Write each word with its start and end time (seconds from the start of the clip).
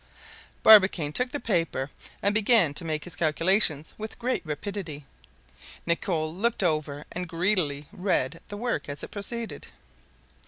Barbicane 0.63 1.13
took 1.13 1.29
the 1.31 1.39
paper, 1.39 1.91
and 2.23 2.33
began 2.33 2.73
to 2.73 2.83
make 2.83 3.03
his 3.03 3.15
calculations 3.15 3.93
with 3.99 4.17
great 4.17 4.43
rapidity. 4.43 5.05
Nicholl 5.85 6.33
looked 6.35 6.63
over 6.63 7.05
and 7.11 7.29
greedily 7.29 7.87
read 7.91 8.39
the 8.47 8.57
work 8.57 8.89
as 8.89 9.03
it 9.03 9.11
proceeded. 9.11 9.67